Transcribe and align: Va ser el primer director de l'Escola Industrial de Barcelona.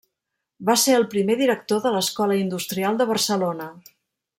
Va 0.69 0.75
ser 0.83 0.95
el 1.01 1.05
primer 1.11 1.35
director 1.43 1.83
de 1.85 1.93
l'Escola 1.97 2.41
Industrial 2.41 3.01
de 3.03 3.09
Barcelona. 3.15 3.71